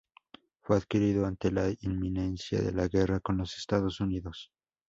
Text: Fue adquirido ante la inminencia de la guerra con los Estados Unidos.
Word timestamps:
Fue 0.63 0.77
adquirido 0.77 1.27
ante 1.27 1.51
la 1.51 1.71
inminencia 1.81 2.59
de 2.59 2.71
la 2.71 2.87
guerra 2.87 3.19
con 3.19 3.37
los 3.37 3.55
Estados 3.55 3.99
Unidos. 3.99 4.51